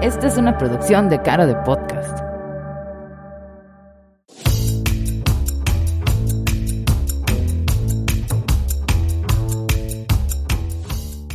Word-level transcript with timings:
Esta 0.00 0.28
es 0.28 0.36
una 0.36 0.56
producción 0.56 1.08
de 1.08 1.20
Cara 1.20 1.44
de 1.44 1.56
Podcast. 1.56 2.20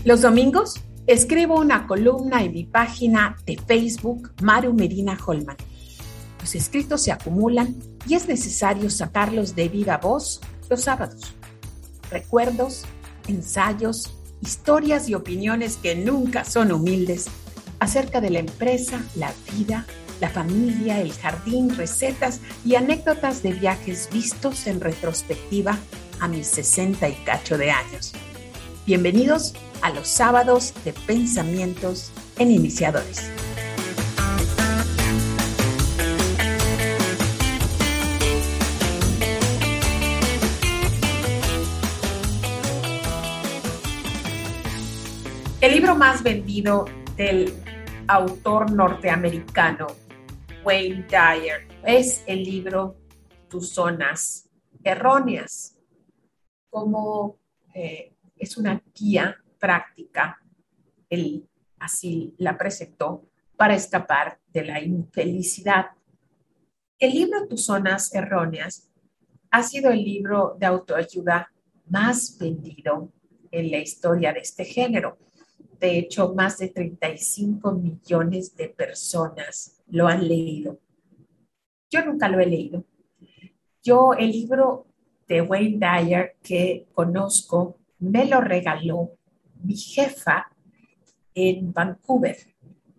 Los 0.05 0.21
domingos 0.21 0.79
escribo 1.07 1.59
una 1.59 1.87
columna 1.87 2.41
en 2.41 2.53
mi 2.53 2.63
página 2.63 3.35
de 3.45 3.57
Facebook 3.57 4.31
Maru 4.41 4.73
Medina 4.73 5.17
Holman. 5.25 5.57
Los 6.39 6.55
escritos 6.55 7.03
se 7.03 7.11
acumulan 7.11 7.75
y 8.07 8.13
es 8.13 8.29
necesario 8.29 8.89
sacarlos 8.89 9.57
de 9.57 9.67
viva 9.67 9.97
voz 9.97 10.39
los 10.69 10.83
sábados. 10.83 11.35
Recuerdos, 12.09 12.85
ensayos, 13.27 14.17
historias 14.39 15.09
y 15.09 15.15
opiniones 15.15 15.75
que 15.75 15.95
nunca 15.95 16.45
son 16.45 16.71
humildes 16.71 17.27
acerca 17.83 18.21
de 18.21 18.29
la 18.29 18.39
empresa, 18.39 19.03
la 19.13 19.33
vida, 19.51 19.85
la 20.21 20.29
familia, 20.29 21.01
el 21.01 21.11
jardín, 21.11 21.75
recetas 21.75 22.39
y 22.63 22.75
anécdotas 22.75 23.43
de 23.43 23.51
viajes 23.51 24.07
vistos 24.09 24.67
en 24.67 24.79
retrospectiva 24.79 25.77
a 26.21 26.29
mis 26.29 26.47
60 26.47 27.09
y 27.09 27.13
cacho 27.25 27.57
de 27.57 27.71
años. 27.71 28.13
Bienvenidos 28.85 29.53
a 29.81 29.89
los 29.89 30.07
sábados 30.07 30.73
de 30.85 30.93
pensamientos 30.93 32.13
en 32.39 32.51
iniciadores. 32.51 33.29
El 45.59 45.73
libro 45.73 45.95
más 45.95 46.23
vendido 46.23 46.85
del 47.17 47.62
autor 48.07 48.71
norteamericano 48.71 49.87
Wayne 50.63 51.07
Dyer 51.07 51.67
es 51.85 52.23
el 52.27 52.43
libro 52.43 52.97
Tus 53.49 53.69
zonas 53.69 54.49
erróneas. 54.83 55.77
Como 56.69 57.37
eh, 57.73 58.13
es 58.35 58.57
una 58.57 58.81
guía 58.93 59.37
práctica, 59.59 60.41
él 61.09 61.47
así 61.79 62.33
la 62.37 62.57
presentó, 62.57 63.29
para 63.55 63.75
escapar 63.75 64.39
de 64.47 64.65
la 64.65 64.81
infelicidad. 64.81 65.87
El 66.99 67.13
libro 67.13 67.47
Tus 67.47 67.65
zonas 67.65 68.13
erróneas 68.13 68.89
ha 69.51 69.63
sido 69.63 69.91
el 69.91 70.03
libro 70.03 70.55
de 70.59 70.65
autoayuda 70.65 71.51
más 71.87 72.37
vendido 72.39 73.11
en 73.51 73.71
la 73.71 73.77
historia 73.77 74.33
de 74.33 74.39
este 74.39 74.65
género 74.65 75.17
de 75.83 75.99
hecho, 75.99 76.33
más 76.33 76.59
de 76.59 76.69
35 76.69 77.73
millones 77.73 78.55
de 78.55 78.69
personas 78.69 79.83
lo 79.89 80.07
han 80.07 80.25
leído. 80.25 80.79
Yo 81.91 82.05
nunca 82.05 82.29
lo 82.29 82.39
he 82.39 82.45
leído. 82.45 82.85
Yo 83.83 84.13
el 84.13 84.31
libro 84.31 84.87
de 85.27 85.41
Wayne 85.41 85.79
Dyer 85.85 86.37
que 86.41 86.85
conozco 86.93 87.75
me 87.99 88.23
lo 88.23 88.39
regaló 88.39 89.11
mi 89.61 89.75
jefa 89.75 90.49
en 91.35 91.73
Vancouver, 91.73 92.37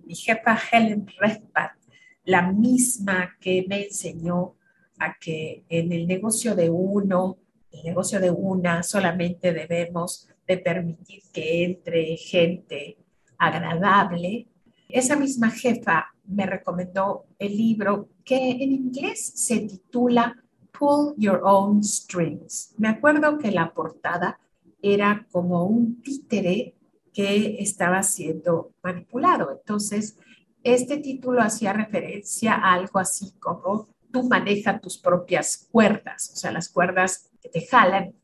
mi 0.05 0.15
jefa 0.15 0.59
Helen 0.71 1.07
Redpath, 1.19 1.79
la 2.27 2.53
misma 2.53 3.35
que 3.41 3.65
me 3.67 3.85
enseñó 3.85 4.57
a 4.99 5.17
que 5.19 5.65
en 5.71 5.91
el 5.91 6.07
negocio 6.07 6.55
de 6.55 6.69
uno, 6.69 7.39
el 7.73 7.83
negocio 7.83 8.21
de 8.21 8.31
una, 8.31 8.83
solamente 8.83 9.55
debemos 9.55 10.29
de 10.47 10.59
permitir 10.59 11.23
que 11.33 11.65
entre 11.65 12.17
gente 12.17 12.99
agradable, 13.39 14.47
esa 14.89 15.17
misma 15.17 15.51
jefa 15.51 16.15
me 16.27 16.47
recomendó 16.47 17.27
el 17.39 17.57
libro 17.57 18.09
que 18.25 18.37
en 18.37 18.73
inglés 18.73 19.33
se 19.35 19.61
titula 19.61 20.43
Pull 20.79 21.15
Your 21.17 21.41
Own 21.45 21.83
Strings. 21.83 22.75
Me 22.79 22.89
acuerdo 22.89 23.39
que 23.39 23.51
la 23.51 23.73
portada 23.73 24.39
era 24.83 25.27
como 25.31 25.65
un 25.65 26.03
títere 26.03 26.75
que 27.13 27.57
estaba 27.61 28.03
siendo 28.03 28.73
manipulado. 28.83 29.53
Entonces, 29.53 30.19
este 30.63 30.99
título 30.99 31.41
hacía 31.43 31.73
referencia 31.73 32.55
a 32.55 32.75
algo 32.75 32.99
así 32.99 33.33
como 33.39 33.89
tú 34.13 34.25
manejas 34.25 34.81
tus 34.81 34.99
propias 34.99 35.69
cuerdas, 35.71 36.31
o 36.33 36.37
sea, 36.37 36.53
las 36.53 36.69
cuerdas 36.69 37.31
que 37.41 37.49
te 37.49 37.67
jalan. 37.67 38.15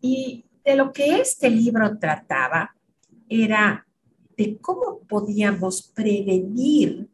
Y 0.00 0.46
de 0.64 0.76
lo 0.76 0.92
que 0.92 1.20
este 1.20 1.50
libro 1.50 1.98
trataba 1.98 2.74
era 3.28 3.86
de 4.36 4.58
cómo 4.58 5.00
podíamos 5.00 5.82
prevenir 5.82 7.08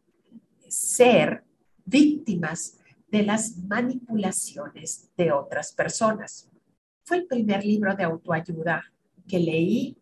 ser 0.67 1.43
víctimas 1.85 2.77
de 3.09 3.23
las 3.23 3.57
manipulaciones 3.57 5.09
de 5.15 5.31
otras 5.31 5.71
personas. 5.71 6.49
Fue 7.03 7.17
el 7.17 7.27
primer 7.27 7.65
libro 7.65 7.95
de 7.95 8.03
autoayuda 8.03 8.83
que 9.27 9.39
leí 9.39 9.97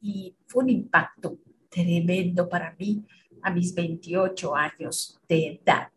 y 0.00 0.34
fue 0.46 0.64
un 0.64 0.70
impacto 0.70 1.38
tremendo 1.68 2.48
para 2.48 2.74
mí 2.78 3.04
a 3.42 3.50
mis 3.50 3.74
28 3.74 4.54
años 4.54 5.20
de 5.28 5.60
edad, 5.62 5.88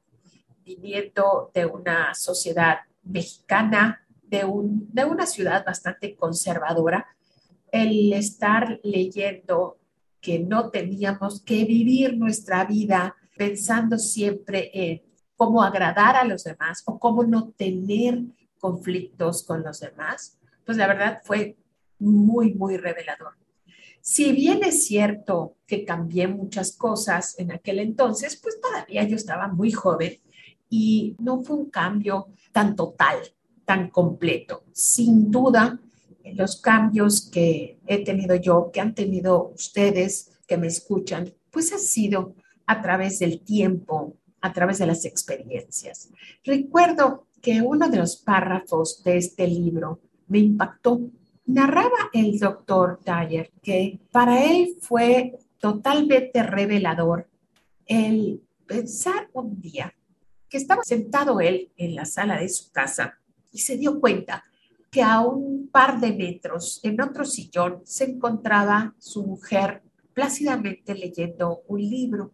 viniendo 0.64 1.52
de 1.54 1.66
una 1.66 2.14
sociedad 2.14 2.78
mexicana 3.04 4.03
de, 4.34 5.06
una 5.06 5.26
ciudad 5.28 5.64
bastante 5.64 6.16
conservadora, 6.16 7.06
el 7.72 8.12
estar 8.14 8.80
leyendo 8.84 9.78
que 10.20 10.40
no 10.40 10.70
teníamos 10.72 11.42
que 11.42 11.66
vivir 11.66 12.18
nuestra 12.18 12.66
vida 12.66 13.16
pensando 13.38 14.00
siempre 14.00 14.72
en 14.74 15.04
cómo 15.36 15.62
agradar 15.62 16.16
a 16.16 16.24
los 16.24 16.44
demás 16.44 16.82
o 16.86 16.98
cómo 16.98 17.24
no 17.24 17.50
tener 17.50 18.22
conflictos 18.60 19.44
con 19.44 19.62
los 19.64 19.82
demás, 19.82 20.40
pues 20.66 20.78
la 20.78 20.88
verdad 20.88 21.22
fue 21.24 21.58
muy, 22.00 22.54
muy 22.56 22.78
revelador. 22.78 23.34
Si 24.02 24.32
bien 24.32 24.64
es 24.64 24.88
cierto 24.88 25.58
que 25.68 25.86
cambié 25.86 26.28
muchas 26.28 26.76
cosas 26.76 27.38
en 27.38 27.52
aquel 27.52 27.80
entonces, 27.80 28.40
pues 28.42 28.60
todavía 28.60 29.04
yo 29.04 29.16
estaba 29.16 29.48
muy 29.48 29.72
joven 29.72 30.20
y 30.70 31.16
no 31.20 31.44
fue 31.44 31.56
un 31.56 31.70
cambio 31.70 32.28
tan 32.52 32.76
total 32.76 33.20
tan 33.66 33.90
completo. 33.90 34.64
Sin 34.72 35.32
duda, 35.32 35.80
los 36.34 36.62
cambios 36.62 37.30
que 37.30 37.80
he 37.86 38.04
tenido 38.04 38.36
yo, 38.36 38.72
que 38.72 38.82
han 38.82 38.96
tenido 38.96 39.52
ustedes 39.56 40.40
que 40.48 40.58
me 40.58 40.68
escuchan, 40.68 41.34
pues 41.52 41.74
ha 41.74 41.78
sido 41.78 42.36
a 42.66 42.82
través 42.82 43.20
del 43.20 43.42
tiempo, 43.42 44.16
a 44.42 44.54
través 44.54 44.80
de 44.80 44.88
las 44.88 45.06
experiencias. 45.06 46.10
Recuerdo 46.44 47.28
que 47.42 47.62
uno 47.62 47.90
de 47.90 47.98
los 47.98 48.18
párrafos 48.18 49.04
de 49.04 49.18
este 49.18 49.48
libro 49.48 50.00
me 50.28 50.40
impactó. 50.40 51.02
Narraba 51.46 52.10
el 52.14 52.40
doctor 52.40 53.00
Dyer 53.06 53.52
que 53.62 54.00
para 54.12 54.46
él 54.46 54.78
fue 54.80 55.38
totalmente 55.60 56.42
revelador 56.42 57.30
el 57.86 58.42
pensar 58.66 59.30
un 59.34 59.60
día 59.60 59.94
que 60.48 60.58
estaba 60.58 60.84
sentado 60.84 61.42
él 61.42 61.72
en 61.76 61.96
la 61.96 62.06
sala 62.06 62.40
de 62.40 62.48
su 62.48 62.72
casa 62.72 63.20
y 63.54 63.60
se 63.60 63.78
dio 63.78 64.02
cuenta 64.02 64.44
que 64.92 65.02
a 65.02 65.22
un 65.22 65.70
par 65.72 66.00
de 66.00 66.12
metros 66.14 66.80
en 66.84 67.02
otro 67.02 67.24
sillón 67.24 67.82
se 67.86 68.04
encontraba 68.04 68.94
su 69.00 69.26
mujer 69.26 69.82
plácidamente 70.14 70.94
leyendo 70.94 71.62
un 71.68 71.80
libro 71.80 72.32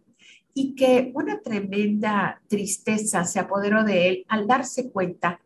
y 0.52 0.74
que 0.74 1.12
una 1.14 1.40
tremenda 1.40 2.42
tristeza 2.48 3.24
se 3.24 3.38
apoderó 3.38 3.84
de 3.84 4.08
él 4.08 4.24
al 4.28 4.46
darse 4.46 4.90
cuenta 4.90 5.40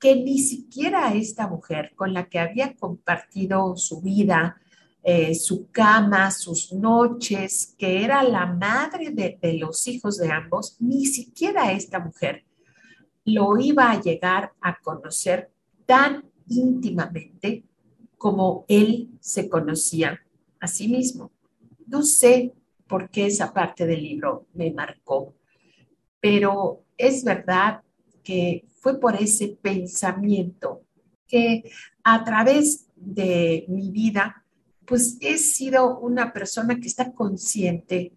que 0.00 0.16
ni 0.16 0.38
siquiera 0.38 1.14
esta 1.14 1.46
mujer 1.46 1.92
con 1.94 2.12
la 2.12 2.28
que 2.28 2.38
había 2.38 2.74
compartido 2.74 3.76
su 3.76 4.00
vida, 4.00 4.60
eh, 5.02 5.34
su 5.34 5.70
cama, 5.70 6.30
sus 6.30 6.72
noches, 6.72 7.74
que 7.78 8.02
era 8.04 8.22
la 8.22 8.46
madre 8.46 9.10
de, 9.10 9.38
de 9.40 9.52
los 9.54 9.86
hijos 9.86 10.18
de 10.18 10.30
ambos, 10.32 10.76
ni 10.80 11.06
siquiera 11.06 11.72
esta 11.72 12.00
mujer 12.00 12.44
lo 13.26 13.58
iba 13.58 13.90
a 13.90 14.00
llegar 14.00 14.52
a 14.60 14.78
conocer 14.80 15.50
tan 15.84 16.24
íntimamente 16.48 17.64
como 18.16 18.64
él 18.68 19.10
se 19.20 19.48
conocía 19.48 20.20
a 20.60 20.66
sí 20.66 20.88
mismo. 20.88 21.32
No 21.86 22.02
sé 22.02 22.54
por 22.86 23.10
qué 23.10 23.26
esa 23.26 23.52
parte 23.52 23.84
del 23.84 24.02
libro 24.02 24.46
me 24.54 24.72
marcó, 24.72 25.34
pero 26.20 26.84
es 26.96 27.24
verdad 27.24 27.82
que 28.22 28.64
fue 28.80 28.98
por 28.98 29.16
ese 29.16 29.58
pensamiento 29.60 30.82
que 31.26 31.70
a 32.04 32.24
través 32.24 32.86
de 32.94 33.64
mi 33.68 33.90
vida, 33.90 34.44
pues 34.84 35.18
he 35.20 35.36
sido 35.38 35.98
una 35.98 36.32
persona 36.32 36.76
que 36.76 36.86
está 36.86 37.12
consciente 37.12 38.12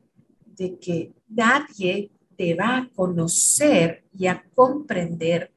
de 0.46 0.78
que 0.78 1.14
nadie 1.28 2.12
te 2.40 2.56
va 2.56 2.78
a 2.78 2.90
conocer 2.96 4.06
y 4.18 4.28
a 4.28 4.42
comprender 4.56 5.52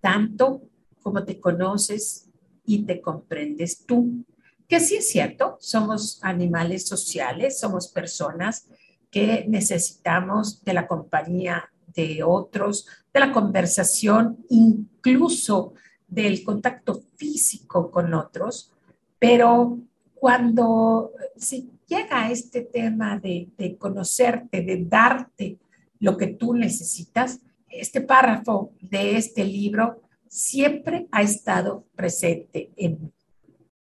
tanto 0.00 0.62
como 1.00 1.24
te 1.24 1.38
conoces 1.38 2.28
y 2.64 2.82
te 2.82 3.00
comprendes 3.00 3.86
tú. 3.86 4.24
Que 4.66 4.80
sí 4.80 4.96
es 4.96 5.10
cierto, 5.10 5.58
somos 5.60 6.18
animales 6.24 6.88
sociales, 6.88 7.60
somos 7.60 7.86
personas 7.86 8.66
que 9.12 9.44
necesitamos 9.46 10.64
de 10.64 10.74
la 10.74 10.88
compañía 10.88 11.70
de 11.94 12.24
otros, 12.24 12.88
de 13.14 13.20
la 13.20 13.30
conversación, 13.30 14.44
incluso 14.48 15.74
del 16.08 16.42
contacto 16.42 17.00
físico 17.14 17.92
con 17.92 18.12
otros, 18.12 18.72
pero 19.20 19.78
cuando 20.14 21.12
se 21.36 21.64
llega 21.86 22.24
a 22.24 22.32
este 22.32 22.62
tema 22.62 23.20
de, 23.20 23.50
de 23.56 23.76
conocerte, 23.76 24.62
de 24.62 24.84
darte 24.84 25.58
lo 26.00 26.16
que 26.16 26.28
tú 26.28 26.54
necesitas, 26.54 27.40
este 27.68 28.00
párrafo 28.00 28.72
de 28.80 29.16
este 29.16 29.44
libro 29.44 30.02
siempre 30.28 31.08
ha 31.10 31.22
estado 31.22 31.86
presente 31.94 32.72
en 32.76 33.02
mí. 33.02 33.12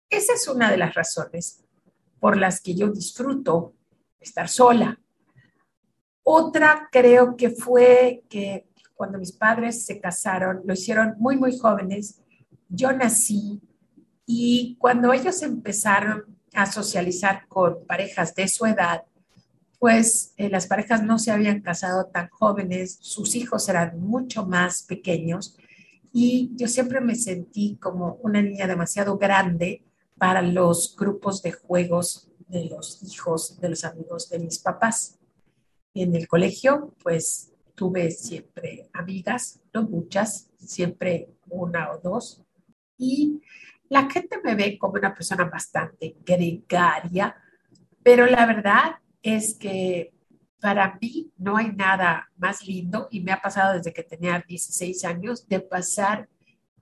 Esa 0.09 0.33
es 0.33 0.47
una 0.47 0.69
de 0.69 0.77
las 0.77 0.93
razones 0.93 1.63
por 2.19 2.37
las 2.37 2.61
que 2.61 2.75
yo 2.75 2.89
disfruto 2.89 3.73
estar 4.19 4.47
sola. 4.49 4.99
Otra 6.23 6.89
creo 6.91 7.35
que 7.35 7.49
fue 7.49 8.23
que 8.29 8.67
cuando 8.93 9.17
mis 9.17 9.31
padres 9.31 9.85
se 9.85 9.99
casaron, 9.99 10.61
lo 10.65 10.73
hicieron 10.73 11.15
muy, 11.17 11.37
muy 11.37 11.57
jóvenes, 11.57 12.21
yo 12.69 12.91
nací 12.91 13.59
y 14.25 14.77
cuando 14.79 15.11
ellos 15.11 15.41
empezaron 15.41 16.37
a 16.53 16.65
socializar 16.65 17.47
con 17.47 17.85
parejas 17.87 18.35
de 18.35 18.47
su 18.47 18.65
edad, 18.65 19.03
pues 19.81 20.35
las 20.37 20.67
parejas 20.67 21.01
no 21.01 21.17
se 21.17 21.31
habían 21.31 21.61
casado 21.61 22.05
tan 22.05 22.29
jóvenes, 22.29 22.99
sus 23.01 23.33
hijos 23.35 23.67
eran 23.67 23.99
mucho 23.99 24.45
más 24.45 24.83
pequeños 24.83 25.57
y 26.13 26.51
yo 26.53 26.67
siempre 26.67 27.01
me 27.01 27.15
sentí 27.15 27.77
como 27.81 28.19
una 28.21 28.43
niña 28.43 28.67
demasiado 28.67 29.17
grande 29.17 29.83
para 30.19 30.43
los 30.43 30.95
grupos 30.95 31.41
de 31.41 31.53
juegos 31.53 32.29
de 32.47 32.65
los 32.65 33.01
hijos 33.11 33.59
de 33.59 33.69
los 33.69 33.83
amigos 33.83 34.29
de 34.29 34.37
mis 34.37 34.59
papás. 34.59 35.17
En 35.95 36.15
el 36.15 36.27
colegio, 36.27 36.93
pues 37.01 37.51
tuve 37.73 38.11
siempre 38.11 38.87
amigas, 38.93 39.61
no 39.73 39.81
muchas, 39.81 40.51
siempre 40.59 41.33
una 41.49 41.91
o 41.91 41.97
dos. 41.97 42.43
Y 42.99 43.41
la 43.89 44.07
gente 44.11 44.39
me 44.43 44.53
ve 44.53 44.77
como 44.77 44.93
una 44.93 45.15
persona 45.15 45.45
bastante 45.45 46.17
gregaria, 46.23 47.35
pero 48.03 48.27
la 48.27 48.45
verdad 48.45 49.01
es 49.21 49.55
que 49.55 50.13
para 50.59 50.97
mí 51.01 51.31
no 51.37 51.57
hay 51.57 51.71
nada 51.71 52.29
más 52.37 52.65
lindo 52.65 53.07
y 53.11 53.21
me 53.21 53.31
ha 53.31 53.41
pasado 53.41 53.73
desde 53.73 53.93
que 53.93 54.03
tenía 54.03 54.43
16 54.47 55.03
años 55.05 55.47
de 55.47 55.59
pasar 55.59 56.29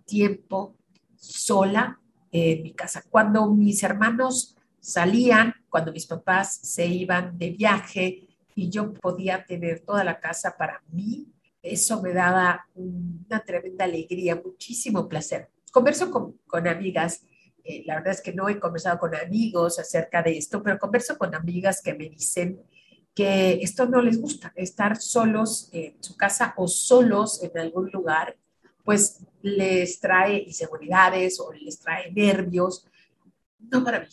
tiempo 0.06 0.76
sola 1.16 2.00
en 2.32 2.62
mi 2.64 2.74
casa. 2.74 3.04
Cuando 3.10 3.50
mis 3.54 3.82
hermanos 3.84 4.56
salían, 4.80 5.54
cuando 5.70 5.92
mis 5.92 6.06
papás 6.06 6.56
se 6.56 6.86
iban 6.86 7.38
de 7.38 7.52
viaje 7.52 8.28
y 8.54 8.70
yo 8.70 8.94
podía 8.94 9.46
tener 9.46 9.80
toda 9.82 10.04
la 10.04 10.20
casa 10.20 10.56
para 10.58 10.82
mí, 10.92 11.28
eso 11.62 12.02
me 12.02 12.14
daba 12.14 12.66
una 12.76 13.40
tremenda 13.46 13.86
alegría, 13.86 14.36
muchísimo 14.36 15.08
placer. 15.08 15.50
Converso 15.72 16.10
con, 16.12 16.34
con 16.48 16.68
amigas, 16.68 17.24
eh, 17.70 17.84
la 17.86 17.94
verdad 17.98 18.14
es 18.14 18.22
que 18.22 18.34
no 18.34 18.50
he 18.50 18.60
conversado 18.60 18.98
con 18.98 19.14
amigos 19.14 19.78
acerca 19.78 20.24
de 20.24 20.36
esto, 20.36 20.64
pero 20.64 20.80
converso 20.80 21.20
con 21.20 21.36
amigas 21.36 21.84
que 21.84 21.94
me 21.94 22.10
dicen 22.10 22.60
que 23.14 23.60
esto 23.62 23.86
no 23.86 24.02
les 24.02 24.20
gusta, 24.20 24.52
estar 24.56 24.98
solos 25.00 25.70
en 25.72 26.02
su 26.02 26.18
casa 26.18 26.56
o 26.58 26.68
solos 26.68 27.44
en 27.44 27.56
algún 27.60 27.92
lugar, 27.92 28.36
pues 28.84 29.20
les 29.44 30.00
trae 30.00 30.40
inseguridades 30.48 31.40
o 31.40 31.54
les 31.54 31.78
trae 31.78 32.12
nervios. 32.12 32.88
No 33.60 33.84
para 33.84 34.00
mí. 34.00 34.08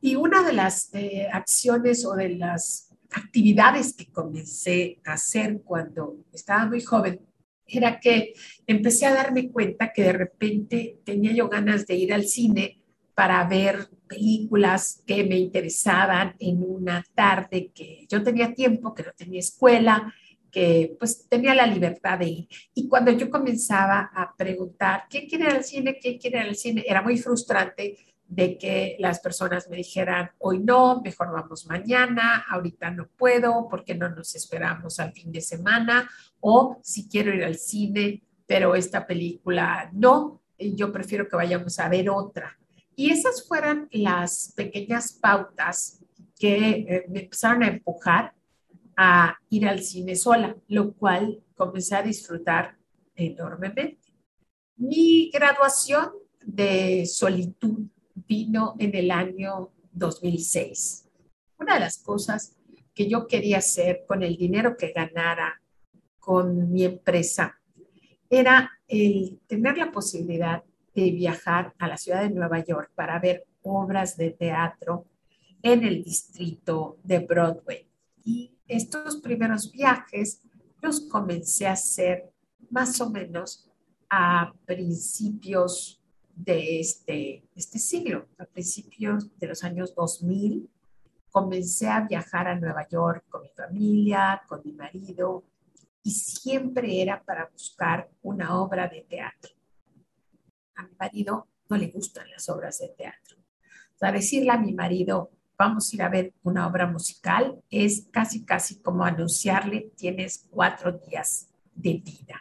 Y 0.00 0.16
una 0.16 0.42
de 0.42 0.52
las 0.52 0.92
eh, 0.92 1.28
acciones 1.32 2.04
o 2.04 2.16
de 2.16 2.30
las 2.30 2.88
actividades 3.12 3.94
que 3.94 4.10
comencé 4.10 5.00
a 5.04 5.12
hacer 5.12 5.62
cuando 5.62 6.24
estaba 6.32 6.66
muy 6.66 6.80
joven 6.80 7.20
era 7.66 8.00
que 8.00 8.32
empecé 8.66 9.06
a 9.06 9.14
darme 9.14 9.48
cuenta 9.48 9.92
que 9.92 10.02
de 10.02 10.12
repente 10.12 10.98
tenía 11.04 11.32
yo 11.32 11.48
ganas 11.48 11.86
de 11.86 11.94
ir 11.94 12.12
al 12.12 12.26
cine 12.26 12.79
para 13.20 13.44
ver 13.44 13.86
películas 14.08 15.02
que 15.06 15.24
me 15.24 15.36
interesaban 15.36 16.34
en 16.38 16.64
una 16.66 17.04
tarde 17.14 17.70
que 17.74 18.06
yo 18.08 18.22
tenía 18.22 18.54
tiempo, 18.54 18.94
que 18.94 19.02
no 19.02 19.12
tenía 19.14 19.40
escuela, 19.40 20.10
que 20.50 20.96
pues 20.98 21.28
tenía 21.28 21.54
la 21.54 21.66
libertad 21.66 22.18
de 22.18 22.28
ir. 22.28 22.48
Y 22.72 22.88
cuando 22.88 23.10
yo 23.10 23.28
comenzaba 23.28 24.10
a 24.14 24.34
preguntar, 24.34 25.02
¿quién 25.10 25.28
quiere 25.28 25.44
ir 25.44 25.50
al 25.50 25.64
cine? 25.64 25.98
¿Quién 26.00 26.16
quiere 26.16 26.38
ir 26.38 26.48
al 26.48 26.56
cine? 26.56 26.82
Era 26.88 27.02
muy 27.02 27.18
frustrante 27.18 27.98
de 28.26 28.56
que 28.56 28.96
las 28.98 29.20
personas 29.20 29.68
me 29.68 29.76
dijeran, 29.76 30.30
hoy 30.38 30.60
no, 30.60 31.02
mejor 31.02 31.30
vamos 31.30 31.66
mañana, 31.66 32.46
ahorita 32.48 32.90
no 32.90 33.06
puedo, 33.18 33.68
porque 33.68 33.94
no 33.94 34.08
nos 34.08 34.34
esperamos 34.34 34.98
al 34.98 35.12
fin 35.12 35.30
de 35.30 35.42
semana, 35.42 36.08
o 36.40 36.78
si 36.82 37.06
quiero 37.06 37.34
ir 37.34 37.44
al 37.44 37.56
cine, 37.56 38.22
pero 38.46 38.74
esta 38.74 39.06
película 39.06 39.90
no, 39.92 40.40
yo 40.58 40.90
prefiero 40.90 41.28
que 41.28 41.36
vayamos 41.36 41.78
a 41.78 41.90
ver 41.90 42.08
otra. 42.08 42.56
Y 42.96 43.10
esas 43.10 43.46
fueron 43.46 43.88
las 43.92 44.52
pequeñas 44.56 45.12
pautas 45.12 46.00
que 46.38 46.56
eh, 46.56 47.04
me 47.08 47.20
empezaron 47.20 47.62
a 47.62 47.68
empujar 47.68 48.34
a 48.96 49.38
ir 49.48 49.66
al 49.66 49.82
cine 49.82 50.16
sola, 50.16 50.56
lo 50.68 50.92
cual 50.92 51.42
comencé 51.54 51.96
a 51.96 52.02
disfrutar 52.02 52.76
enormemente. 53.14 53.98
Mi 54.76 55.30
graduación 55.32 56.10
de 56.44 57.06
solitud 57.06 57.86
vino 58.14 58.74
en 58.78 58.94
el 58.94 59.10
año 59.10 59.70
2006. 59.92 61.08
Una 61.58 61.74
de 61.74 61.80
las 61.80 61.98
cosas 61.98 62.56
que 62.94 63.08
yo 63.08 63.26
quería 63.26 63.58
hacer 63.58 64.04
con 64.06 64.22
el 64.22 64.36
dinero 64.36 64.76
que 64.76 64.92
ganara 64.92 65.62
con 66.18 66.70
mi 66.70 66.84
empresa 66.84 67.60
era 68.28 68.70
el 68.86 69.40
tener 69.46 69.76
la 69.78 69.90
posibilidad 69.90 70.62
de 70.94 71.10
viajar 71.10 71.74
a 71.78 71.88
la 71.88 71.96
ciudad 71.96 72.22
de 72.22 72.30
Nueva 72.30 72.64
York 72.64 72.90
para 72.94 73.18
ver 73.18 73.46
obras 73.62 74.16
de 74.16 74.30
teatro 74.30 75.06
en 75.62 75.84
el 75.84 76.02
distrito 76.02 76.98
de 77.02 77.20
Broadway. 77.20 77.86
Y 78.24 78.52
estos 78.66 79.16
primeros 79.16 79.70
viajes 79.70 80.42
los 80.80 81.00
comencé 81.00 81.66
a 81.66 81.72
hacer 81.72 82.32
más 82.70 83.00
o 83.00 83.10
menos 83.10 83.68
a 84.08 84.52
principios 84.64 86.00
de 86.34 86.80
este, 86.80 87.44
este 87.54 87.78
siglo, 87.78 88.26
a 88.38 88.44
principios 88.44 89.28
de 89.38 89.48
los 89.48 89.62
años 89.62 89.94
2000, 89.94 90.68
comencé 91.30 91.88
a 91.88 92.00
viajar 92.00 92.48
a 92.48 92.58
Nueva 92.58 92.88
York 92.88 93.24
con 93.28 93.42
mi 93.42 93.50
familia, 93.50 94.42
con 94.48 94.60
mi 94.64 94.72
marido, 94.72 95.44
y 96.02 96.10
siempre 96.10 97.02
era 97.02 97.22
para 97.22 97.48
buscar 97.52 98.08
una 98.22 98.58
obra 98.58 98.88
de 98.88 99.02
teatro. 99.02 99.59
A 100.80 100.82
mi 100.84 100.94
marido 100.98 101.48
no 101.68 101.76
le 101.76 101.88
gustan 101.88 102.30
las 102.30 102.48
obras 102.48 102.78
de 102.78 102.88
teatro. 102.88 103.36
O 103.94 103.98
sea, 103.98 104.12
decirle 104.12 104.50
a 104.50 104.56
mi 104.56 104.72
marido, 104.72 105.30
vamos 105.58 105.92
a 105.92 105.96
ir 105.96 106.02
a 106.02 106.08
ver 106.08 106.32
una 106.42 106.66
obra 106.66 106.86
musical, 106.86 107.60
es 107.68 108.06
casi, 108.10 108.46
casi 108.46 108.80
como 108.80 109.04
anunciarle, 109.04 109.92
tienes 109.94 110.46
cuatro 110.50 110.92
días 110.92 111.48
de 111.74 112.02
vida. 112.02 112.40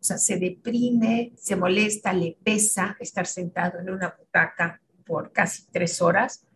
O 0.00 0.04
sea, 0.04 0.18
se 0.18 0.38
deprime, 0.38 1.32
se 1.36 1.56
molesta, 1.56 2.12
le 2.12 2.38
pesa 2.42 2.96
estar 3.00 3.26
sentado 3.26 3.80
en 3.80 3.90
una 3.90 4.14
butaca 4.16 4.80
por 5.04 5.32
casi 5.32 5.66
tres 5.72 6.00
horas 6.00 6.46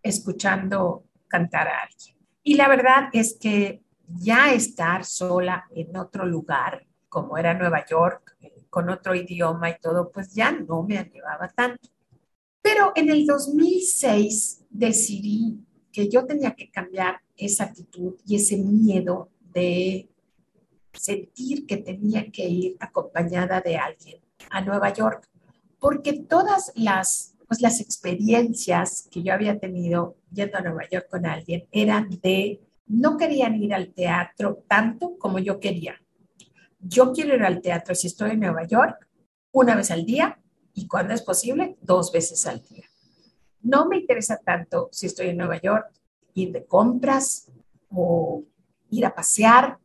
escuchando 0.00 1.04
cantar 1.26 1.66
a 1.66 1.80
alguien. 1.80 2.16
Y 2.44 2.54
la 2.54 2.68
verdad 2.68 3.08
es 3.12 3.36
que 3.40 3.82
ya 4.06 4.52
estar 4.52 5.04
sola 5.04 5.64
en 5.74 5.96
otro 5.96 6.24
lugar, 6.24 6.86
como 7.08 7.36
era 7.36 7.52
Nueva 7.52 7.84
York, 7.84 8.36
con 8.74 8.90
otro 8.90 9.14
idioma 9.14 9.70
y 9.70 9.78
todo, 9.80 10.10
pues 10.10 10.34
ya 10.34 10.50
no 10.50 10.82
me 10.82 10.98
animaba 10.98 11.46
tanto. 11.46 11.88
Pero 12.60 12.90
en 12.96 13.08
el 13.08 13.24
2006 13.24 14.64
decidí 14.68 15.60
que 15.92 16.08
yo 16.08 16.26
tenía 16.26 16.56
que 16.56 16.72
cambiar 16.72 17.20
esa 17.36 17.66
actitud 17.66 18.16
y 18.26 18.34
ese 18.34 18.56
miedo 18.56 19.28
de 19.52 20.08
sentir 20.92 21.66
que 21.66 21.76
tenía 21.76 22.32
que 22.32 22.48
ir 22.48 22.76
acompañada 22.80 23.60
de 23.60 23.76
alguien 23.76 24.18
a 24.50 24.60
Nueva 24.60 24.92
York, 24.92 25.28
porque 25.78 26.14
todas 26.14 26.72
las, 26.74 27.36
pues, 27.46 27.60
las 27.60 27.80
experiencias 27.80 29.06
que 29.08 29.22
yo 29.22 29.34
había 29.34 29.60
tenido 29.60 30.16
yendo 30.32 30.58
a 30.58 30.62
Nueva 30.62 30.88
York 30.90 31.06
con 31.08 31.26
alguien 31.26 31.68
eran 31.70 32.10
de 32.20 32.60
no 32.88 33.16
querían 33.16 33.54
ir 33.62 33.72
al 33.72 33.94
teatro 33.94 34.64
tanto 34.66 35.16
como 35.16 35.38
yo 35.38 35.60
quería. 35.60 35.94
Yo 36.86 37.12
quiero 37.12 37.34
ir 37.34 37.42
al 37.42 37.62
teatro 37.62 37.94
si 37.94 38.08
estoy 38.08 38.32
en 38.32 38.40
Nueva 38.40 38.64
York 38.64 39.08
una 39.52 39.74
vez 39.74 39.90
al 39.90 40.04
día 40.04 40.38
y 40.74 40.86
cuando 40.86 41.14
es 41.14 41.22
posible, 41.22 41.78
dos 41.80 42.12
veces 42.12 42.46
al 42.46 42.62
día. 42.62 42.84
No 43.62 43.88
me 43.88 43.96
interesa 43.96 44.38
tanto 44.44 44.90
si 44.92 45.06
estoy 45.06 45.28
en 45.28 45.38
Nueva 45.38 45.58
York 45.62 45.86
ir 46.34 46.52
de 46.52 46.66
compras 46.66 47.50
o 47.88 48.44
ir 48.90 49.06
a 49.06 49.14
pasear 49.14 49.78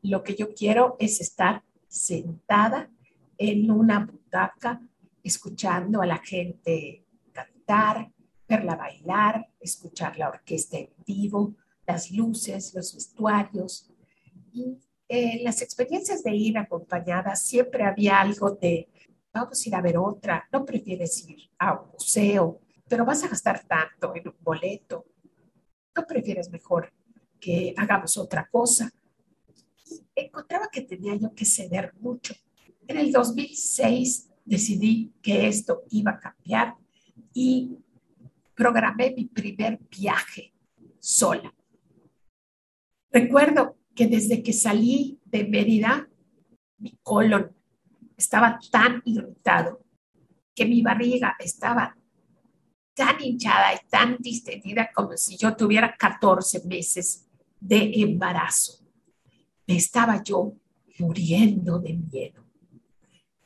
lo 0.00 0.22
que 0.22 0.34
yo 0.34 0.54
quiero 0.54 0.96
es 0.98 1.20
estar 1.20 1.62
sentada 1.88 2.90
en 3.36 3.70
una 3.70 4.06
butaca, 4.06 4.80
escuchando 5.22 6.00
a 6.00 6.06
la 6.06 6.18
gente 6.18 7.04
cantar, 7.32 8.10
verla 8.48 8.76
bailar, 8.76 9.46
escuchar 9.60 10.16
la 10.16 10.30
orquesta 10.30 10.78
en 10.78 10.88
vivo, 11.06 11.54
las 11.86 12.10
luces, 12.10 12.72
los 12.74 12.94
vestuarios. 12.94 13.90
Y 14.52 14.78
en 15.08 15.44
las 15.44 15.62
experiencias 15.62 16.22
de 16.22 16.34
ir 16.34 16.58
acompañada 16.58 17.36
siempre 17.36 17.84
había 17.84 18.20
algo 18.20 18.50
de, 18.50 18.88
vamos 19.32 19.64
a 19.64 19.68
ir 19.68 19.74
a 19.74 19.80
ver 19.80 19.98
otra, 19.98 20.48
no 20.52 20.64
prefieres 20.64 21.28
ir 21.28 21.50
a 21.58 21.80
un 21.80 21.90
museo, 21.92 22.60
pero 22.88 23.04
vas 23.04 23.22
a 23.24 23.28
gastar 23.28 23.64
tanto 23.66 24.14
en 24.14 24.28
un 24.28 24.36
boleto, 24.40 25.06
no 25.94 26.06
prefieres 26.06 26.50
mejor 26.50 26.92
que 27.40 27.74
hagamos 27.76 28.16
otra 28.16 28.48
cosa. 28.50 28.90
Y 29.84 30.04
encontraba 30.16 30.68
que 30.70 30.82
tenía 30.82 31.14
yo 31.14 31.32
que 31.32 31.44
ceder 31.44 31.94
mucho. 32.00 32.34
En 32.86 32.96
el 32.96 33.12
2006 33.12 34.28
decidí 34.44 35.12
que 35.22 35.46
esto 35.46 35.84
iba 35.90 36.12
a 36.12 36.18
cambiar 36.18 36.74
y 37.32 37.78
programé 38.54 39.12
mi 39.16 39.26
primer 39.26 39.78
viaje 39.90 40.52
sola. 40.98 41.54
Recuerdo 43.10 43.76
que 43.96 44.06
desde 44.06 44.42
que 44.42 44.52
salí 44.52 45.18
de 45.24 45.44
Mérida, 45.44 46.08
mi 46.78 46.96
colon 47.02 47.50
estaba 48.16 48.58
tan 48.70 49.02
irritado 49.06 49.82
que 50.54 50.66
mi 50.66 50.82
barriga 50.82 51.34
estaba 51.38 51.96
tan 52.94 53.22
hinchada 53.22 53.74
y 53.74 53.78
tan 53.88 54.18
distendida 54.18 54.90
como 54.94 55.16
si 55.16 55.36
yo 55.36 55.56
tuviera 55.56 55.96
14 55.96 56.64
meses 56.66 57.26
de 57.58 57.90
embarazo. 57.94 58.84
Me 59.66 59.76
estaba 59.76 60.22
yo 60.22 60.52
muriendo 60.98 61.78
de 61.78 61.94
miedo. 61.94 62.44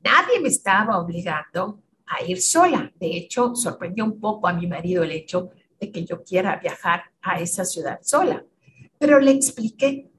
Nadie 0.03 0.41
me 0.41 0.49
estaba 0.49 0.99
obligando 0.99 1.83
a 2.07 2.25
ir 2.25 2.41
sola. 2.41 2.93
De 2.99 3.17
hecho, 3.17 3.55
sorprendió 3.55 4.05
un 4.05 4.21
poco 4.21 4.49
a 4.49 4.53
mi 4.53 4.67
marido 4.67 5.03
el 5.03 5.13
hecho 5.13 5.51
de 5.81 5.91
que 5.91 6.05
yo 6.05 6.23
quiera 6.23 6.57
viajar 6.57 7.05
a 7.23 7.41
esa 7.41 7.65
ciudad 7.65 8.01
sola. 8.03 8.45
Pero 8.99 9.19
le 9.19 9.33
expliqué 9.33 10.10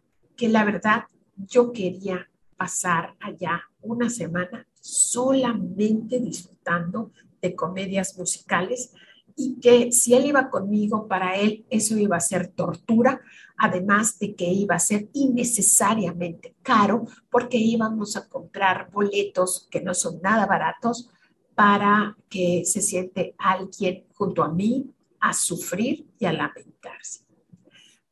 que 0.41 0.49
la 0.49 0.63
verdad 0.63 1.03
yo 1.35 1.71
quería 1.71 2.27
pasar 2.57 3.15
allá 3.19 3.61
una 3.83 4.09
semana 4.09 4.65
solamente 4.73 6.19
disfrutando 6.19 7.11
de 7.39 7.55
comedias 7.55 8.17
musicales 8.17 8.91
y 9.35 9.59
que 9.59 9.91
si 9.91 10.15
él 10.15 10.25
iba 10.25 10.49
conmigo, 10.49 11.07
para 11.07 11.35
él 11.35 11.63
eso 11.69 11.95
iba 11.95 12.17
a 12.17 12.21
ser 12.21 12.47
tortura, 12.47 13.21
además 13.55 14.17
de 14.17 14.33
que 14.33 14.45
iba 14.45 14.73
a 14.73 14.79
ser 14.79 15.09
innecesariamente 15.13 16.55
caro 16.63 17.05
porque 17.29 17.57
íbamos 17.57 18.17
a 18.17 18.27
comprar 18.27 18.89
boletos 18.89 19.67
que 19.69 19.79
no 19.79 19.93
son 19.93 20.21
nada 20.23 20.47
baratos 20.47 21.07
para 21.53 22.17
que 22.29 22.63
se 22.65 22.81
siente 22.81 23.35
alguien 23.37 24.05
junto 24.15 24.43
a 24.43 24.51
mí 24.51 24.89
a 25.19 25.33
sufrir 25.33 26.07
y 26.17 26.25
a 26.25 26.33
lamentarse. 26.33 27.27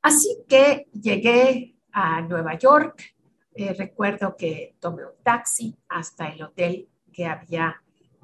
Así 0.04 0.38
que 0.48 0.88
llegué 0.94 1.79
a 2.00 2.22
Nueva 2.22 2.58
York. 2.58 3.14
Eh, 3.54 3.74
recuerdo 3.74 4.36
que 4.38 4.78
tomé 4.80 5.04
un 5.04 5.22
taxi 5.22 5.76
hasta 5.90 6.30
el 6.30 6.42
hotel 6.42 6.88
que 7.12 7.26
había 7.26 7.76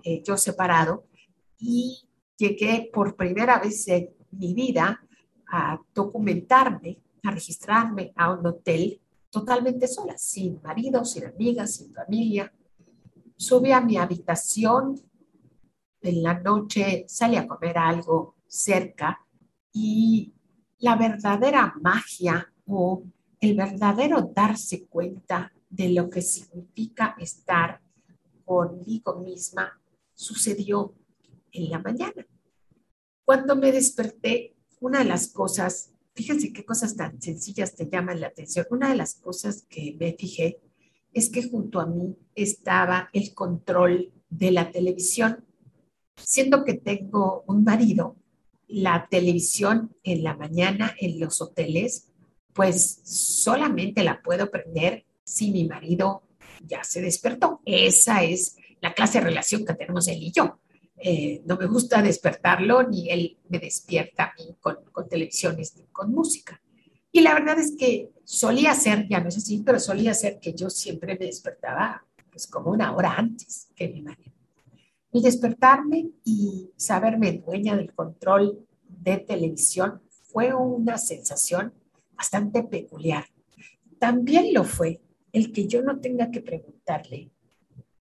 eh, 0.02 0.24
yo 0.24 0.38
separado 0.38 1.08
y 1.58 2.08
llegué 2.38 2.90
por 2.94 3.18
primera 3.18 3.60
vez 3.60 3.86
en 3.90 4.12
mi 4.32 4.54
vida 4.54 5.02
a 5.52 5.78
documentarme, 5.94 7.02
a 7.24 7.32
registrarme 7.32 8.14
a 8.16 8.32
un 8.32 8.46
hotel 8.48 9.02
totalmente 9.30 9.88
sola, 9.88 10.18
sin 10.18 10.62
marido, 10.62 11.04
sin 11.04 11.26
amigas, 11.26 11.76
sin 11.76 11.94
familia. 11.94 12.54
Subí 13.36 13.74
a 13.74 13.82
mi 13.82 13.98
habitación, 13.98 15.02
en 16.02 16.24
la 16.24 16.40
noche 16.40 17.04
salí 17.10 17.36
a 17.36 17.48
comer 17.48 17.78
algo 17.78 18.36
cerca 18.48 19.20
y 19.74 20.34
la 20.80 20.96
verdadera 20.96 21.74
magia 21.82 22.54
o 22.68 23.04
el 23.46 23.56
verdadero 23.56 24.32
darse 24.34 24.88
cuenta 24.88 25.54
de 25.70 25.90
lo 25.90 26.10
que 26.10 26.22
significa 26.22 27.16
estar 27.20 27.80
conmigo 28.44 29.20
misma 29.20 29.80
sucedió 30.14 30.96
en 31.52 31.70
la 31.70 31.80
mañana. 31.80 32.26
Cuando 33.24 33.56
me 33.56 33.72
desperté, 33.72 34.56
una 34.80 35.00
de 35.00 35.06
las 35.06 35.28
cosas, 35.28 35.92
fíjense 36.14 36.54
qué 36.54 36.66
cosas 36.66 36.96
tan 36.96 37.22
sencillas 37.22 37.76
te 37.76 37.88
llaman 37.90 38.20
la 38.20 38.28
atención, 38.28 38.66
una 38.72 38.90
de 38.90 38.96
las 38.96 39.16
cosas 39.16 39.66
que 39.70 39.96
me 40.00 40.14
fijé 40.14 40.60
es 41.14 41.30
que 41.30 41.48
junto 41.48 41.80
a 41.80 41.86
mí 41.86 42.18
estaba 42.34 43.10
el 43.14 43.34
control 43.34 44.12
de 44.30 44.52
la 44.52 44.72
televisión. 44.72 45.46
Siendo 46.18 46.66
que 46.66 46.74
tengo 46.74 47.44
un 47.48 47.64
marido, 47.64 48.16
la 48.68 49.08
televisión 49.10 49.96
en 50.04 50.24
la 50.24 50.36
mañana 50.36 50.96
en 51.00 51.20
los 51.20 51.42
hoteles, 51.42 52.12
pues 52.56 53.02
solamente 53.04 54.02
la 54.02 54.22
puedo 54.22 54.50
prender 54.50 55.06
si 55.26 55.52
mi 55.52 55.68
marido 55.68 56.24
ya 56.66 56.86
se 56.86 57.02
despertó. 57.02 57.62
Esa 57.66 58.24
es 58.24 58.56
la 58.80 58.94
clase 58.94 59.20
de 59.20 59.26
relación 59.26 59.66
que 59.66 59.74
tenemos 59.74 60.08
él 60.08 60.24
y 60.24 60.32
yo. 60.32 60.60
Eh, 60.96 61.42
no 61.46 61.58
me 61.58 61.66
gusta 61.66 62.02
despertarlo 62.02 62.84
ni 62.84 63.10
él 63.10 63.38
me 63.50 63.60
despierta 63.60 64.34
con, 64.62 64.78
con 64.90 65.10
televisiones 65.10 65.76
ni 65.76 65.84
con 65.88 66.14
música. 66.14 66.62
Y 67.12 67.20
la 67.20 67.34
verdad 67.34 67.60
es 67.60 67.76
que 67.78 68.12
solía 68.24 68.74
ser, 68.74 69.06
ya 69.10 69.20
no 69.20 69.28
es 69.28 69.38
así, 69.38 69.62
pero 69.66 69.78
solía 69.78 70.14
ser 70.14 70.40
que 70.40 70.54
yo 70.54 70.70
siempre 70.70 71.18
me 71.20 71.26
despertaba 71.26 72.06
pues 72.30 72.48
como 72.48 72.72
una 72.72 72.96
hora 72.96 73.16
antes 73.18 73.68
que 73.76 73.90
mi 73.90 74.02
marido. 74.02 74.32
El 75.12 75.22
despertarme 75.22 76.12
y 76.24 76.72
saberme 76.78 77.34
dueña 77.34 77.76
del 77.76 77.94
control 77.94 78.66
de 78.88 79.18
televisión 79.18 80.02
fue 80.24 80.54
una 80.54 80.98
sensación 80.98 81.74
bastante 82.16 82.64
peculiar. 82.64 83.26
También 84.00 84.54
lo 84.54 84.64
fue 84.64 85.02
el 85.32 85.52
que 85.52 85.68
yo 85.68 85.82
no 85.82 86.00
tenga 86.00 86.32
que 86.32 86.42
preguntarle 86.42 87.32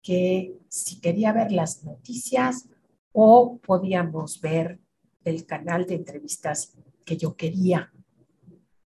que 0.02 0.58
si 0.68 1.00
quería 1.00 1.32
ver 1.32 1.50
las 1.50 1.82
noticias 1.82 2.68
o 3.12 3.58
podíamos 3.58 4.40
ver 4.40 4.78
el 5.24 5.46
canal 5.46 5.86
de 5.86 5.94
entrevistas 5.94 6.74
que 7.04 7.16
yo 7.16 7.34
quería. 7.36 7.92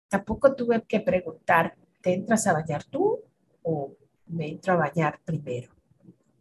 Tampoco 0.09 0.55
tuve 0.55 0.83
que 0.83 0.99
preguntar, 0.99 1.75
¿te 2.01 2.13
entras 2.13 2.47
a 2.47 2.53
bañar 2.53 2.83
tú 2.85 3.19
o 3.61 3.95
me 4.27 4.49
entro 4.49 4.73
a 4.73 4.77
bañar 4.77 5.19
primero? 5.23 5.71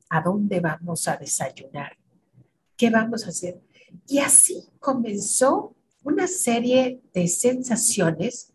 ¿A 0.09 0.21
dónde 0.21 0.61
vamos 0.61 1.07
a 1.09 1.17
desayunar? 1.17 1.97
¿Qué 2.77 2.91
vamos 2.91 3.27
a 3.27 3.29
hacer? 3.29 3.61
Y 4.07 4.19
así 4.19 4.65
comenzó 4.81 5.75
una 6.03 6.27
serie 6.27 7.01
de 7.13 7.29
sensaciones 7.29 8.52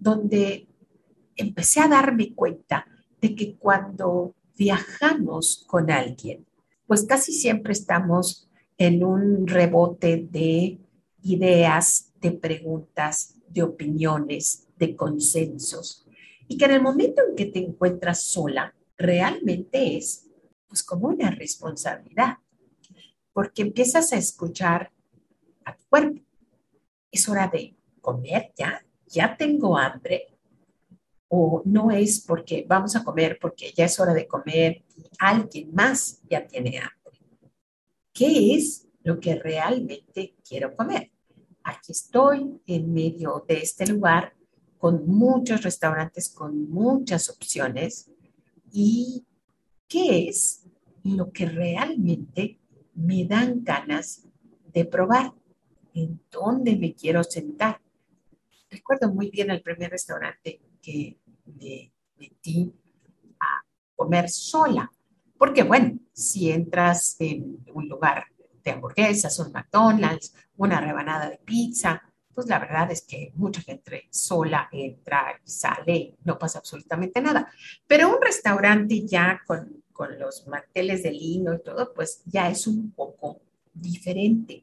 donde 0.00 0.66
empecé 1.36 1.80
a 1.80 1.88
darme 1.88 2.34
cuenta 2.34 2.86
de 3.20 3.34
que 3.36 3.56
cuando 3.56 4.34
viajamos 4.56 5.64
con 5.68 5.90
alguien, 5.90 6.46
pues 6.86 7.04
casi 7.04 7.32
siempre 7.32 7.72
estamos 7.72 8.48
en 8.78 9.04
un 9.04 9.46
rebote 9.46 10.26
de 10.30 10.80
ideas, 11.22 12.12
de 12.20 12.32
preguntas, 12.32 13.34
de 13.46 13.62
opiniones, 13.62 14.66
de 14.76 14.96
consensos. 14.96 16.06
Y 16.48 16.56
que 16.56 16.64
en 16.64 16.72
el 16.72 16.82
momento 16.82 17.22
en 17.28 17.36
que 17.36 17.46
te 17.46 17.60
encuentras 17.60 18.22
sola, 18.22 18.74
realmente 18.96 19.96
es 19.96 20.26
pues 20.66 20.82
como 20.82 21.08
una 21.08 21.30
responsabilidad, 21.30 22.38
porque 23.32 23.62
empiezas 23.62 24.12
a 24.12 24.16
escuchar 24.16 24.92
a 25.64 25.76
tu 25.76 25.84
cuerpo. 25.88 26.20
Es 27.10 27.28
hora 27.28 27.48
de 27.48 27.76
comer 28.00 28.52
ya, 28.56 28.84
ya 29.10 29.36
tengo 29.36 29.76
hambre, 29.76 30.38
o 31.28 31.62
no 31.64 31.90
es 31.90 32.24
porque 32.26 32.64
vamos 32.66 32.96
a 32.96 33.04
comer 33.04 33.38
porque 33.40 33.72
ya 33.72 33.84
es 33.84 34.00
hora 34.00 34.14
de 34.14 34.26
comer 34.26 34.82
y 34.96 35.04
alguien 35.18 35.72
más 35.72 36.20
ya 36.28 36.44
tiene 36.46 36.78
hambre 36.78 37.00
qué 38.20 38.54
es 38.54 38.86
lo 39.02 39.18
que 39.18 39.34
realmente 39.36 40.34
quiero 40.46 40.76
comer. 40.76 41.10
Aquí 41.64 41.92
estoy 41.92 42.60
en 42.66 42.92
medio 42.92 43.44
de 43.48 43.62
este 43.62 43.86
lugar 43.86 44.34
con 44.76 45.06
muchos 45.06 45.62
restaurantes, 45.62 46.28
con 46.28 46.70
muchas 46.70 47.30
opciones 47.30 48.10
y 48.72 49.24
qué 49.88 50.28
es 50.28 50.66
lo 51.02 51.32
que 51.32 51.46
realmente 51.46 52.58
me 52.94 53.24
dan 53.24 53.64
ganas 53.64 54.26
de 54.72 54.84
probar, 54.84 55.32
en 55.94 56.20
dónde 56.30 56.76
me 56.76 56.94
quiero 56.94 57.24
sentar. 57.24 57.80
Recuerdo 58.70 59.12
muy 59.12 59.30
bien 59.30 59.50
el 59.50 59.62
primer 59.62 59.90
restaurante 59.90 60.60
que 60.80 61.18
me 61.44 61.92
metí 62.16 62.72
a 63.40 63.64
comer 63.96 64.28
sola 64.28 64.90
porque 65.40 65.62
bueno, 65.62 65.98
si 66.12 66.50
entras 66.50 67.16
en 67.18 67.64
un 67.72 67.88
lugar 67.88 68.26
de 68.62 68.72
hamburguesas, 68.72 69.38
un 69.38 69.52
McDonald's, 69.52 70.34
una 70.58 70.82
rebanada 70.82 71.30
de 71.30 71.38
pizza, 71.38 72.02
pues 72.34 72.46
la 72.46 72.58
verdad 72.58 72.90
es 72.90 73.00
que 73.00 73.32
mucha 73.36 73.62
gente 73.62 74.06
sola 74.10 74.68
entra 74.70 75.40
y 75.42 75.48
sale, 75.48 76.18
no 76.24 76.38
pasa 76.38 76.58
absolutamente 76.58 77.22
nada. 77.22 77.50
Pero 77.86 78.14
un 78.14 78.20
restaurante 78.20 79.06
ya 79.06 79.40
con, 79.46 79.82
los 80.18 80.46
manteles 80.46 81.02
de 81.02 81.12
lino 81.12 81.54
y 81.54 81.62
todo, 81.62 81.94
pues 81.94 82.22
ya 82.26 82.50
es 82.50 82.66
un 82.66 82.90
poco 82.90 83.40
diferente. 83.72 84.62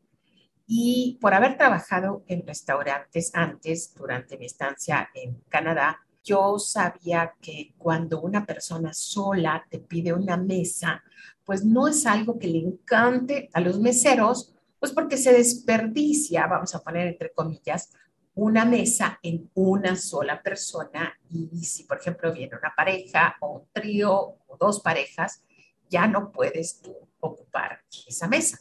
Y 0.67 1.17
por 1.21 1.33
haber 1.33 1.57
trabajado 1.57 2.25
en 2.27 2.45
restaurantes 2.45 3.31
antes, 3.33 3.93
durante 3.95 4.37
mi 4.37 4.45
estancia 4.45 5.09
en 5.13 5.41
Canadá, 5.47 6.01
yo 6.21 6.59
sabía 6.59 7.33
que 7.41 7.73
cuando 7.77 8.19
una 8.19 8.45
persona 8.45 8.93
sola 8.93 9.65
te 9.69 9.79
pide 9.79 10.11
una 10.11 10.35
mesa, 10.35 11.01
pues 11.45 11.63
no 11.63 11.87
es 11.87 12.05
algo 12.05 12.37
que 12.37 12.49
le 12.49 12.59
encante 12.59 13.49
a 13.53 13.61
los 13.61 13.79
meseros, 13.79 14.53
pues 14.77 14.91
porque 14.91 15.15
se 15.15 15.31
desperdicia, 15.31 16.45
vamos 16.47 16.75
a 16.75 16.83
poner 16.83 17.07
entre 17.07 17.31
comillas, 17.31 17.89
una 18.35 18.65
mesa 18.65 19.19
en 19.23 19.49
una 19.53 19.95
sola 19.95 20.43
persona 20.43 21.17
y 21.29 21.63
si 21.63 21.85
por 21.85 21.97
ejemplo 21.97 22.33
viene 22.33 22.57
una 22.57 22.73
pareja 22.75 23.37
o 23.39 23.59
un 23.59 23.67
trío 23.71 24.35
o 24.47 24.57
dos 24.59 24.81
parejas, 24.81 25.43
ya 25.89 26.07
no 26.07 26.31
puedes 26.31 26.81
tú 26.81 26.93
ocupar 27.21 27.81
esa 28.05 28.27
mesa. 28.27 28.59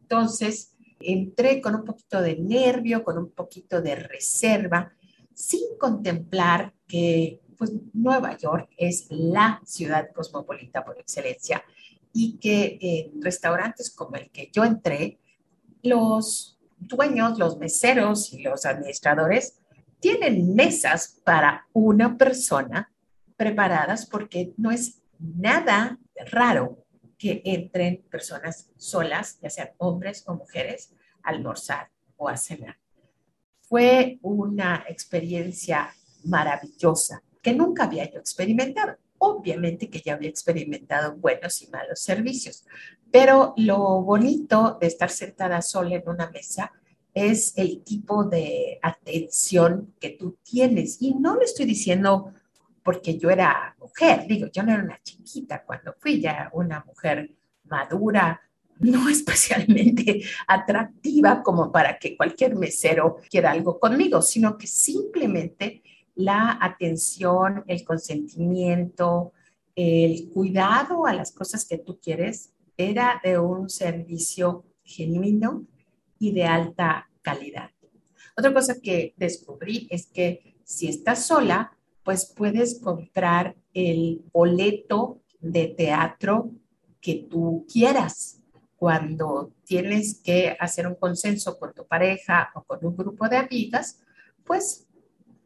Entonces, 0.00 0.71
entré 1.06 1.60
con 1.60 1.74
un 1.74 1.84
poquito 1.84 2.20
de 2.20 2.36
nervio, 2.36 3.04
con 3.04 3.18
un 3.18 3.30
poquito 3.30 3.80
de 3.80 3.96
reserva, 3.96 4.92
sin 5.34 5.76
contemplar 5.78 6.72
que 6.86 7.40
pues, 7.56 7.72
Nueva 7.92 8.36
York 8.36 8.70
es 8.76 9.06
la 9.10 9.60
ciudad 9.64 10.08
cosmopolita 10.12 10.84
por 10.84 10.98
excelencia 10.98 11.64
y 12.12 12.38
que 12.38 12.78
en 12.80 13.22
restaurantes 13.22 13.90
como 13.90 14.16
el 14.16 14.30
que 14.30 14.50
yo 14.52 14.64
entré, 14.64 15.18
los 15.82 16.58
dueños, 16.78 17.38
los 17.38 17.58
meseros 17.58 18.32
y 18.32 18.42
los 18.42 18.66
administradores 18.66 19.58
tienen 20.00 20.54
mesas 20.54 21.20
para 21.24 21.68
una 21.72 22.18
persona 22.18 22.92
preparadas 23.36 24.06
porque 24.06 24.52
no 24.56 24.70
es 24.70 25.00
nada 25.18 25.98
raro 26.30 26.81
que 27.22 27.40
entren 27.44 28.02
personas 28.10 28.68
solas, 28.76 29.38
ya 29.40 29.48
sean 29.48 29.70
hombres 29.78 30.24
o 30.26 30.34
mujeres, 30.34 30.92
a 31.22 31.30
almorzar 31.30 31.88
o 32.16 32.28
a 32.28 32.36
cenar. 32.36 32.76
Fue 33.60 34.18
una 34.22 34.84
experiencia 34.88 35.94
maravillosa 36.24 37.22
que 37.40 37.52
nunca 37.52 37.84
había 37.84 38.10
yo 38.10 38.18
experimentado. 38.18 38.96
Obviamente 39.18 39.88
que 39.88 40.00
ya 40.00 40.14
había 40.14 40.30
experimentado 40.30 41.14
buenos 41.14 41.62
y 41.62 41.68
malos 41.68 42.00
servicios, 42.00 42.64
pero 43.12 43.54
lo 43.56 44.02
bonito 44.02 44.78
de 44.80 44.88
estar 44.88 45.10
sentada 45.10 45.62
sola 45.62 45.94
en 45.94 46.08
una 46.08 46.28
mesa 46.28 46.72
es 47.14 47.56
el 47.56 47.84
tipo 47.84 48.24
de 48.24 48.80
atención 48.82 49.94
que 50.00 50.10
tú 50.10 50.38
tienes. 50.42 51.00
Y 51.00 51.14
no 51.14 51.36
le 51.36 51.44
estoy 51.44 51.66
diciendo 51.66 52.32
porque 52.82 53.18
yo 53.18 53.30
era 53.30 53.76
mujer, 53.78 54.26
digo, 54.26 54.48
yo 54.52 54.62
no 54.62 54.72
era 54.72 54.82
una 54.82 55.00
chiquita 55.02 55.62
cuando 55.64 55.94
fui 55.98 56.20
ya 56.20 56.50
una 56.52 56.84
mujer 56.84 57.34
madura, 57.64 58.40
no 58.78 59.08
especialmente 59.08 60.22
atractiva 60.46 61.42
como 61.42 61.70
para 61.70 61.98
que 61.98 62.16
cualquier 62.16 62.56
mesero 62.56 63.18
quiera 63.30 63.52
algo 63.52 63.78
conmigo, 63.78 64.22
sino 64.22 64.58
que 64.58 64.66
simplemente 64.66 65.82
la 66.14 66.58
atención, 66.60 67.64
el 67.66 67.84
consentimiento, 67.84 69.32
el 69.74 70.28
cuidado 70.30 71.06
a 71.06 71.14
las 71.14 71.32
cosas 71.32 71.64
que 71.64 71.78
tú 71.78 71.98
quieres 72.00 72.52
era 72.76 73.20
de 73.22 73.38
un 73.38 73.70
servicio 73.70 74.64
genuino 74.84 75.66
y 76.18 76.32
de 76.32 76.44
alta 76.44 77.08
calidad. 77.22 77.70
Otra 78.36 78.52
cosa 78.52 78.80
que 78.82 79.14
descubrí 79.16 79.86
es 79.90 80.06
que 80.06 80.56
si 80.64 80.88
estás 80.88 81.26
sola, 81.26 81.76
pues 82.04 82.32
puedes 82.36 82.80
comprar 82.80 83.56
el 83.74 84.22
boleto 84.32 85.20
de 85.40 85.68
teatro 85.68 86.50
que 87.00 87.26
tú 87.28 87.66
quieras 87.70 88.40
cuando 88.76 89.52
tienes 89.64 90.20
que 90.22 90.56
hacer 90.58 90.86
un 90.88 90.96
consenso 90.96 91.58
con 91.58 91.72
tu 91.72 91.86
pareja 91.86 92.50
o 92.54 92.64
con 92.64 92.84
un 92.84 92.96
grupo 92.96 93.28
de 93.28 93.36
amigas, 93.36 94.00
pues 94.44 94.88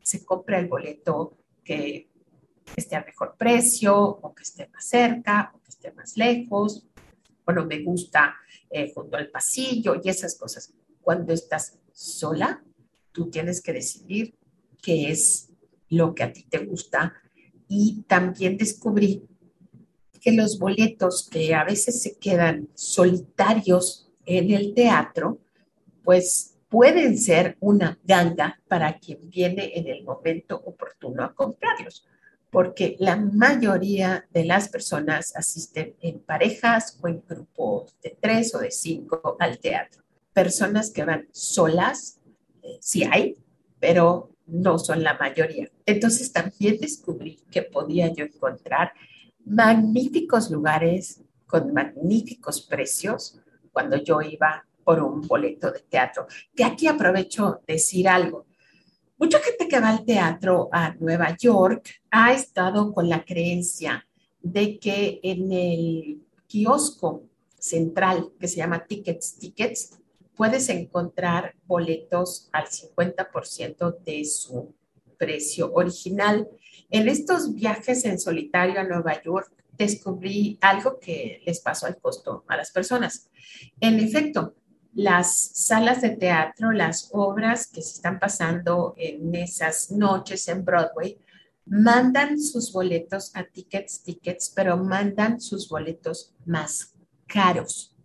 se 0.03 0.25
compra 0.25 0.59
el 0.59 0.69
boleto 0.69 1.37
que 1.63 2.09
esté 2.75 2.97
a 2.97 3.05
mejor 3.05 3.37
precio 3.37 3.99
o 3.99 4.35
que 4.35 4.43
esté 4.43 4.69
más 4.69 4.89
cerca 4.89 5.53
o 5.55 5.61
que 5.63 5.69
esté 5.69 5.93
más 5.93 6.17
lejos 6.17 6.87
o 7.45 7.53
no 7.53 7.67
me 7.67 7.83
gusta 7.83 8.35
eh, 8.71 8.93
junto 8.95 9.17
al 9.17 9.31
pasillo 9.31 10.01
y 10.03 10.09
esas 10.09 10.37
cosas. 10.37 10.73
Cuando 11.01 11.33
estás 11.33 11.79
sola, 11.93 12.65
tú 13.13 13.31
tienes 13.31 13.63
que 13.63 13.73
decidir 13.73 14.35
qué 14.83 15.11
es 15.11 15.51
lo 15.89 16.15
que 16.15 16.23
a 16.23 16.33
ti 16.33 16.45
te 16.49 16.59
gusta 16.59 17.15
y 17.69 18.03
también 18.07 18.57
descubrí 18.57 19.23
que 20.21 20.33
los 20.33 20.59
boletos 20.59 21.29
que 21.31 21.55
a 21.55 21.65
veces 21.65 22.03
se 22.03 22.17
quedan 22.17 22.69
solitarios 22.75 24.11
en 24.25 24.51
el 24.51 24.75
teatro, 24.75 25.39
pues 26.03 26.57
pueden 26.69 27.17
ser 27.17 27.57
una 27.61 27.99
ganga 28.03 28.61
para 28.69 28.99
quien 28.99 29.31
viene 29.31 29.73
en 29.79 29.87
el 29.87 30.05
momento 30.05 30.61
oportuno 30.65 31.23
a 31.23 31.35
comprarlos, 31.35 32.07
porque 32.51 32.97
la 32.99 33.17
mayoría 33.17 34.27
de 34.33 34.45
las 34.45 34.69
personas 34.69 35.35
asisten 35.37 35.95
en 36.01 36.19
parejas 36.19 36.99
o 37.03 37.09
en 37.09 37.23
grupos 37.29 37.95
de 38.03 38.17
tres 38.21 38.55
o 38.55 38.59
de 38.59 38.71
cinco 38.71 39.37
al 39.39 39.59
teatro. 39.59 40.03
Personas 40.33 40.91
que 40.91 41.05
van 41.05 41.29
solas, 41.31 42.19
eh, 42.63 42.79
sí 42.81 43.05
hay, 43.05 43.37
pero 43.79 44.36
no 44.47 44.79
son 44.79 45.03
la 45.03 45.15
mayoría. 45.19 45.69
Entonces 45.85 46.33
también 46.33 46.79
descubrí 46.81 47.41
que 47.51 47.63
podía 47.63 48.13
yo 48.13 48.25
encontrar 48.25 48.93
magníficos 49.45 50.51
lugares 50.51 51.23
con 51.47 51.73
magníficos 51.73 52.63
precios 52.63 53.41
cuando 53.73 53.97
yo 53.97 54.21
iba 54.21 54.65
por 54.85 55.03
un 55.03 55.21
boleto 55.23 55.71
de 55.71 55.81
teatro. 55.81 56.27
Que 56.55 56.65
aquí 56.65 56.87
aprovecho 56.87 57.61
decir 57.67 58.09
algo. 58.09 58.47
Mucha 59.19 59.39
gente 59.41 59.67
que 59.67 59.81
va 59.81 59.91
al 59.91 60.05
teatro 60.05 60.69
a 60.73 60.95
Nueva 60.95 61.37
York 61.37 61.89
ha 62.11 62.33
estado 62.33 62.93
con 62.93 63.09
la 63.09 63.25
creencia 63.25 64.07
de 64.41 64.79
que 64.79 65.21
en 65.23 65.51
el 65.51 66.23
kiosco 66.47 67.25
central 67.59 68.31
que 68.39 68.47
se 68.47 68.57
llama 68.57 68.85
Tickets 68.87 69.39
Tickets 69.39 69.99
puedes 70.37 70.69
encontrar 70.69 71.55
boletos 71.67 72.49
al 72.53 72.67
50% 72.67 73.99
de 74.05 74.25
su 74.25 74.75
precio 75.19 75.73
original. 75.73 76.49
En 76.91 77.09
estos 77.09 77.55
viajes 77.55 78.05
en 78.05 78.19
solitario 78.19 78.79
a 78.79 78.85
Nueva 78.85 79.21
York 79.23 79.51
descubrí 79.73 80.59
algo 80.61 80.99
que 80.99 81.43
les 81.45 81.61
pasó 81.61 81.87
al 81.87 81.99
costo 81.99 82.45
a 82.49 82.57
las 82.57 82.71
personas. 82.71 83.29
En 83.81 83.99
efecto, 83.99 84.55
las 84.95 85.51
salas 85.55 86.01
de 86.01 86.11
teatro, 86.11 86.73
las 86.73 87.11
obras 87.13 87.67
que 87.67 87.83
se 87.83 87.95
están 87.95 88.19
pasando 88.19 88.95
en 88.97 89.35
esas 89.35 89.91
noches 89.91 90.49
en 90.49 90.65
Broadway, 90.65 91.19
mandan 91.67 92.41
sus 92.41 92.73
boletos 92.73 93.31
a 93.35 93.45
Tickets 93.45 94.03
Tickets, 94.03 94.53
pero 94.55 94.77
mandan 94.77 95.41
sus 95.41 95.69
boletos 95.69 96.33
más 96.45 96.95
caros. 97.27 97.96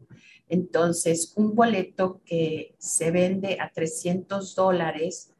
Entonces, 0.51 1.31
un 1.37 1.55
boleto 1.55 2.19
que 2.25 2.75
se 2.77 3.09
vende 3.09 3.57
a 3.57 3.71
300 3.71 4.53
dólares 4.53 5.31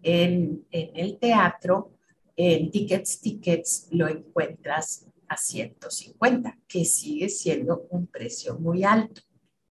en, 0.00 0.64
el 0.70 1.18
teatro, 1.18 1.90
en 2.36 2.70
Tickets 2.70 3.20
Tickets 3.20 3.88
lo 3.90 4.06
encuentras 4.06 5.08
a 5.26 5.36
150, 5.36 6.56
que 6.68 6.84
sigue 6.84 7.28
siendo 7.28 7.88
un 7.90 8.06
precio 8.06 8.60
muy 8.60 8.84
alto. 8.84 9.22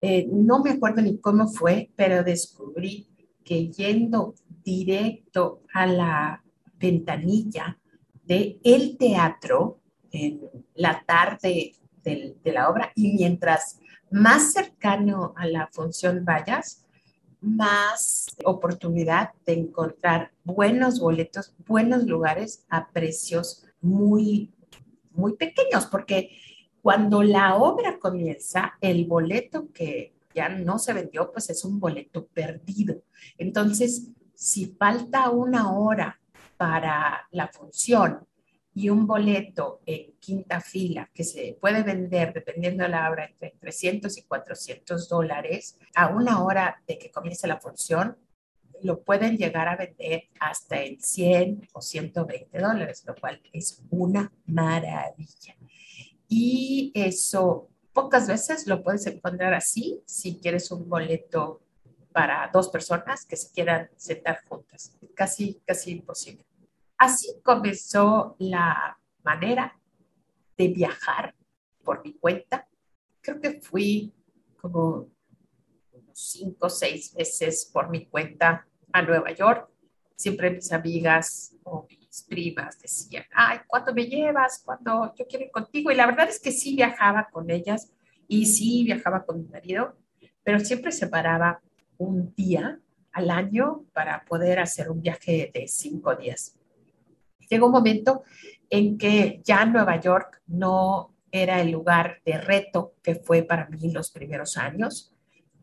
Eh, 0.01 0.27
no 0.29 0.61
me 0.61 0.71
acuerdo 0.71 1.01
ni 1.01 1.17
cómo 1.19 1.47
fue, 1.47 1.89
pero 1.95 2.21
descubrí 2.21 3.07
que 3.45 3.69
yendo 3.69 4.35
directo 4.61 5.61
a 5.73 5.87
la 5.87 6.43
ventanilla 6.77 7.79
del 8.25 8.59
el 8.61 8.97
teatro 8.97 9.79
en 10.11 10.41
la 10.75 11.01
tarde 11.07 11.75
de 12.03 12.51
la 12.51 12.69
obra 12.69 12.91
y 12.93 13.13
mientras 13.13 13.80
más 14.11 14.53
cercano 14.53 15.33
a 15.35 15.47
la 15.47 15.67
función 15.71 16.23
vayas, 16.25 16.85
más 17.39 18.27
oportunidad 18.43 19.31
de 19.45 19.53
encontrar 19.53 20.31
buenos 20.43 20.99
boletos, 20.99 21.55
buenos 21.65 22.03
lugares 22.03 22.65
a 22.69 22.89
precios 22.91 23.65
muy, 23.81 24.53
muy 25.11 25.35
pequeños, 25.35 25.87
porque 25.87 26.37
cuando 26.81 27.23
la 27.23 27.55
obra 27.55 27.97
comienza, 27.99 28.73
el 28.81 29.05
boleto 29.05 29.71
que 29.71 30.13
ya 30.35 30.49
no 30.49 30.77
se 30.77 30.93
vendió, 30.93 31.31
pues 31.31 31.49
es 31.49 31.63
un 31.63 31.79
boleto 31.79 32.27
perdido. 32.27 33.01
Entonces, 33.37 34.09
si 34.35 34.67
falta 34.77 35.29
una 35.29 35.73
hora 35.73 36.19
para 36.57 37.27
la 37.31 37.47
función 37.47 38.27
y 38.73 38.89
un 38.89 39.05
boleto 39.05 39.81
en 39.85 40.13
quinta 40.19 40.61
fila 40.61 41.09
que 41.13 41.23
se 41.23 41.57
puede 41.59 41.83
vender, 41.83 42.33
dependiendo 42.33 42.83
de 42.83 42.89
la 42.89 43.09
obra, 43.09 43.25
entre 43.25 43.55
300 43.59 44.17
y 44.17 44.23
400 44.23 45.09
dólares, 45.09 45.77
a 45.95 46.07
una 46.07 46.43
hora 46.43 46.81
de 46.87 46.97
que 46.97 47.11
comience 47.11 47.47
la 47.47 47.59
función, 47.59 48.17
lo 48.83 49.03
pueden 49.03 49.37
llegar 49.37 49.67
a 49.67 49.75
vender 49.75 50.23
hasta 50.39 50.81
en 50.81 50.99
100 50.99 51.67
o 51.73 51.81
120 51.81 52.59
dólares, 52.59 53.03
lo 53.05 53.15
cual 53.15 53.41
es 53.51 53.83
una 53.89 54.31
maravilla. 54.45 55.55
Y 56.27 56.91
eso 56.95 57.69
pocas 57.93 58.27
veces 58.27 58.67
lo 58.67 58.83
puedes 58.83 59.05
encontrar 59.05 59.53
así, 59.53 60.01
si 60.05 60.39
quieres 60.39 60.71
un 60.71 60.89
boleto 60.89 61.61
para 62.13 62.49
dos 62.53 62.69
personas 62.69 63.25
que 63.25 63.35
se 63.35 63.51
quieran 63.51 63.89
sentar 63.95 64.43
juntas. 64.47 64.97
Casi, 65.13 65.61
casi 65.65 65.91
imposible. 65.91 66.45
Así 67.01 67.41
comenzó 67.41 68.35
la 68.37 68.95
manera 69.23 69.75
de 70.55 70.67
viajar 70.67 71.33
por 71.83 72.03
mi 72.03 72.13
cuenta. 72.13 72.67
Creo 73.21 73.41
que 73.41 73.59
fui 73.59 74.13
como 74.55 75.09
cinco 76.13 76.67
o 76.67 76.69
seis 76.69 77.15
meses 77.15 77.67
por 77.73 77.89
mi 77.89 78.05
cuenta 78.05 78.67
a 78.93 79.01
Nueva 79.01 79.31
York. 79.31 79.67
Siempre 80.15 80.51
mis 80.51 80.71
amigas 80.71 81.55
o 81.63 81.87
mis 81.89 82.21
primas 82.21 82.79
decían, 82.79 83.25
ay, 83.33 83.61
¿cuándo 83.65 83.95
me 83.95 84.05
llevas? 84.05 84.61
¿Cuándo 84.63 85.11
yo 85.17 85.25
quiero 85.25 85.45
ir 85.45 85.51
contigo? 85.51 85.89
Y 85.89 85.95
la 85.95 86.05
verdad 86.05 86.29
es 86.29 86.39
que 86.39 86.51
sí 86.51 86.75
viajaba 86.75 87.29
con 87.31 87.49
ellas 87.49 87.91
y 88.27 88.45
sí 88.45 88.83
viajaba 88.83 89.25
con 89.25 89.41
mi 89.41 89.47
marido, 89.47 89.97
pero 90.43 90.59
siempre 90.59 90.91
separaba 90.91 91.63
un 91.97 92.31
día 92.35 92.79
al 93.11 93.31
año 93.31 93.85
para 93.91 94.23
poder 94.23 94.59
hacer 94.59 94.91
un 94.91 95.01
viaje 95.01 95.49
de 95.51 95.67
cinco 95.67 96.15
días. 96.15 96.60
Llegó 97.51 97.65
un 97.65 97.73
momento 97.73 98.23
en 98.69 98.97
que 98.97 99.41
ya 99.43 99.65
Nueva 99.65 99.99
York 99.99 100.41
no 100.47 101.13
era 101.29 101.59
el 101.59 101.69
lugar 101.69 102.21
de 102.25 102.37
reto 102.37 102.93
que 103.03 103.15
fue 103.15 103.43
para 103.43 103.67
mí 103.67 103.91
los 103.91 104.09
primeros 104.09 104.55
años. 104.55 105.13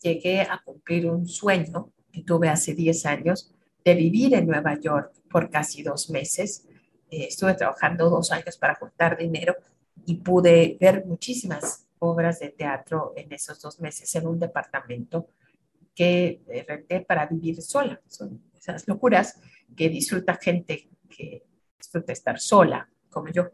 Llegué 0.02 0.42
a 0.42 0.60
cumplir 0.62 1.10
un 1.10 1.26
sueño 1.26 1.90
que 2.12 2.22
tuve 2.24 2.50
hace 2.50 2.74
10 2.74 3.06
años 3.06 3.54
de 3.82 3.94
vivir 3.94 4.34
en 4.34 4.46
Nueva 4.46 4.78
York 4.78 5.14
por 5.30 5.48
casi 5.48 5.82
dos 5.82 6.10
meses. 6.10 6.66
Eh, 7.10 7.28
estuve 7.28 7.54
trabajando 7.54 8.10
dos 8.10 8.32
años 8.32 8.58
para 8.58 8.74
juntar 8.74 9.16
dinero 9.16 9.56
y 10.04 10.16
pude 10.16 10.76
ver 10.78 11.06
muchísimas 11.06 11.86
obras 12.00 12.38
de 12.38 12.50
teatro 12.50 13.14
en 13.16 13.32
esos 13.32 13.62
dos 13.62 13.80
meses 13.80 14.14
en 14.14 14.26
un 14.26 14.38
departamento 14.38 15.28
que 15.94 16.42
eh, 16.48 16.66
renté 16.68 17.00
para 17.00 17.24
vivir 17.24 17.62
sola. 17.62 17.98
Son 18.08 18.42
esas 18.54 18.86
locuras 18.86 19.40
que 19.74 19.88
disfruta 19.88 20.34
gente 20.34 20.90
que 21.08 21.47
disfruta 21.88 22.12
estar 22.12 22.38
sola, 22.38 22.86
como 23.08 23.28
yo. 23.28 23.50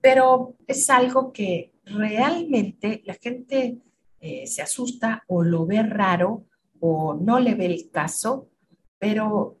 Pero 0.00 0.56
es 0.66 0.90
algo 0.90 1.32
que 1.32 1.72
realmente 1.84 3.02
la 3.06 3.14
gente 3.14 3.78
eh, 4.20 4.46
se 4.46 4.60
asusta 4.60 5.24
o 5.26 5.42
lo 5.42 5.64
ve 5.64 5.82
raro 5.82 6.44
o 6.80 7.14
no 7.14 7.40
le 7.40 7.54
ve 7.54 7.66
el 7.66 7.90
caso, 7.90 8.50
pero 8.98 9.58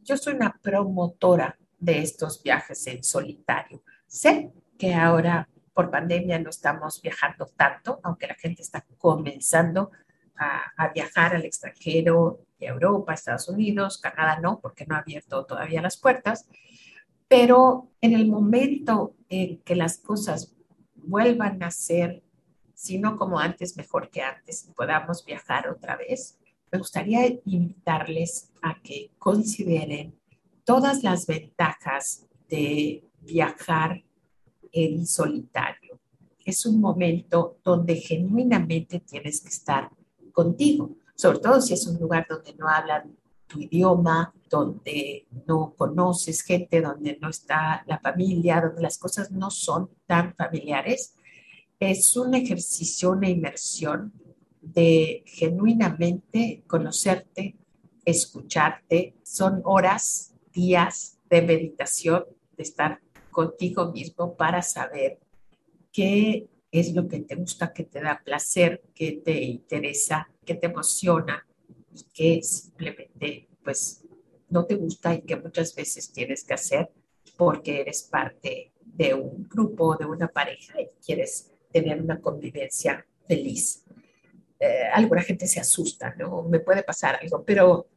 yo 0.00 0.16
soy 0.16 0.34
una 0.34 0.58
promotora 0.62 1.58
de 1.78 1.98
estos 1.98 2.42
viajes 2.42 2.86
en 2.86 3.04
solitario. 3.04 3.82
Sé 4.06 4.50
que 4.78 4.94
ahora 4.94 5.48
por 5.74 5.90
pandemia 5.90 6.38
no 6.38 6.50
estamos 6.50 7.02
viajando 7.02 7.46
tanto, 7.46 8.00
aunque 8.04 8.28
la 8.28 8.34
gente 8.36 8.62
está 8.62 8.86
comenzando 8.96 9.90
a, 10.36 10.88
viajar 10.94 11.34
al 11.34 11.44
extranjero, 11.44 12.40
de 12.58 12.66
Europa, 12.66 13.12
Estados 13.12 13.48
Unidos, 13.48 13.98
Canadá 13.98 14.38
no, 14.40 14.60
porque 14.60 14.86
no 14.86 14.94
ha 14.94 14.98
abierto 14.98 15.44
todavía 15.44 15.82
las 15.82 15.96
puertas, 15.96 16.48
pero 17.28 17.90
en 18.00 18.14
el 18.14 18.28
momento 18.28 19.14
en 19.28 19.58
que 19.58 19.74
las 19.74 19.98
cosas 19.98 20.54
vuelvan 20.96 21.62
a 21.62 21.70
ser, 21.70 22.22
si 22.74 22.98
no 22.98 23.16
como 23.16 23.38
antes, 23.38 23.76
mejor 23.76 24.10
que 24.10 24.22
antes, 24.22 24.70
podamos 24.76 25.24
viajar 25.24 25.68
otra 25.68 25.96
vez, 25.96 26.38
me 26.70 26.78
gustaría 26.78 27.26
invitarles 27.44 28.50
a 28.62 28.80
que 28.82 29.10
consideren 29.18 30.14
todas 30.64 31.02
las 31.02 31.26
ventajas 31.26 32.26
de 32.48 33.04
viajar 33.20 34.02
en 34.72 35.06
solitario. 35.06 35.98
Es 36.44 36.66
un 36.66 36.80
momento 36.80 37.58
donde 37.62 37.96
genuinamente 37.96 39.00
tienes 39.00 39.40
que 39.40 39.48
estar 39.48 39.90
contigo, 40.32 40.96
sobre 41.14 41.38
todo 41.38 41.60
si 41.60 41.74
es 41.74 41.86
un 41.86 41.98
lugar 41.98 42.26
donde 42.28 42.54
no 42.54 42.68
hablan 42.68 43.16
tu 43.46 43.60
idioma, 43.60 44.32
donde 44.48 45.26
no 45.46 45.74
conoces 45.76 46.42
gente, 46.42 46.80
donde 46.80 47.18
no 47.20 47.28
está 47.28 47.84
la 47.86 47.98
familia, 47.98 48.60
donde 48.60 48.82
las 48.82 48.98
cosas 48.98 49.30
no 49.30 49.50
son 49.50 49.90
tan 50.06 50.34
familiares. 50.34 51.16
Es 51.78 52.16
un 52.16 52.34
ejercicio, 52.34 53.10
una 53.10 53.28
inmersión 53.28 54.12
de 54.60 55.22
genuinamente 55.26 56.62
conocerte, 56.66 57.56
escucharte. 58.04 59.14
Son 59.22 59.60
horas, 59.64 60.34
días 60.52 61.18
de 61.28 61.42
meditación, 61.42 62.24
de 62.56 62.62
estar 62.62 63.00
contigo 63.30 63.92
mismo 63.92 64.36
para 64.36 64.62
saber 64.62 65.18
qué 65.92 66.48
es 66.70 66.94
lo 66.94 67.08
que 67.08 67.20
te 67.20 67.34
gusta, 67.34 67.72
que 67.72 67.84
te 67.84 68.00
da 68.00 68.22
placer, 68.24 68.82
que 68.94 69.20
te 69.24 69.42
interesa, 69.42 70.28
que 70.44 70.54
te 70.54 70.66
emociona 70.66 71.46
que 72.12 72.42
simplemente 72.42 73.48
pues 73.62 74.04
no 74.48 74.64
te 74.64 74.74
gusta 74.76 75.14
y 75.14 75.22
que 75.22 75.36
muchas 75.36 75.74
veces 75.74 76.12
tienes 76.12 76.44
que 76.44 76.54
hacer 76.54 76.90
porque 77.36 77.80
eres 77.80 78.02
parte 78.02 78.72
de 78.84 79.14
un 79.14 79.48
grupo, 79.48 79.96
de 79.96 80.06
una 80.06 80.28
pareja 80.28 80.80
y 80.80 80.88
quieres 81.04 81.50
tener 81.72 82.00
una 82.00 82.20
convivencia 82.20 83.04
feliz. 83.26 83.84
Eh, 84.60 84.84
alguna 84.92 85.22
gente 85.22 85.46
se 85.46 85.60
asusta, 85.60 86.14
¿no? 86.16 86.42
Me 86.42 86.60
puede 86.60 86.82
pasar 86.82 87.18
algo, 87.20 87.44
pero 87.44 87.88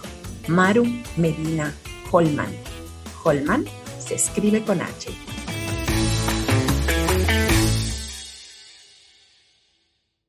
Maru 0.48 0.86
Medina 1.18 1.74
Holman. 2.12 2.54
Holman 3.24 3.66
se 4.00 4.16
escribe 4.16 4.64
con 4.64 4.82
H. 4.82 5.31